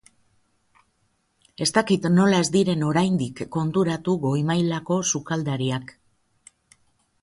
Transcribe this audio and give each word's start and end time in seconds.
Ez 1.65 1.67
dakit 1.75 2.07
nola 2.15 2.41
ez 2.45 2.49
diren 2.57 2.87
oraindik 2.89 3.45
konturatu 3.59 4.19
goi 4.27 4.35
mailako 4.53 5.01
sukaldariak. 5.15 5.99